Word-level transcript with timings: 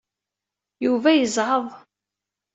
Yuba 0.85 1.09
yezɛeḍ. 1.13 1.65